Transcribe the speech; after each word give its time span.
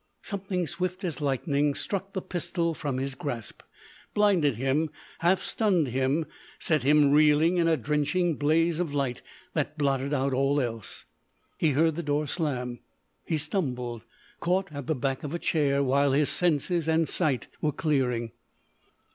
Something 0.23 0.65
swift 0.65 1.03
as 1.03 1.21
lightning 1.21 1.75
struck 1.75 2.13
the 2.13 2.23
pistol 2.23 2.73
from 2.73 2.97
his 2.97 3.13
grasp,—blinded 3.13 4.55
him, 4.55 4.89
half 5.19 5.43
stunned 5.43 5.89
him, 5.89 6.25
set 6.57 6.81
him 6.81 7.11
reeling 7.11 7.57
in 7.57 7.67
a 7.67 7.77
drenching 7.77 8.35
blaze 8.35 8.79
of 8.79 8.95
light 8.95 9.21
that 9.53 9.77
blotted 9.77 10.11
out 10.11 10.33
all 10.33 10.59
else. 10.59 11.05
He 11.55 11.73
heard 11.73 11.97
the 11.97 12.01
door 12.01 12.25
slam; 12.25 12.79
he 13.25 13.37
stumbled, 13.37 14.03
caught 14.39 14.71
at 14.71 14.87
the 14.87 14.95
back 14.95 15.23
of 15.23 15.35
a 15.35 15.37
chair 15.37 15.83
while 15.83 16.13
his 16.13 16.29
senses 16.29 16.87
and 16.89 17.07
sight 17.07 17.47
were 17.61 17.71
clearing. 17.71 18.31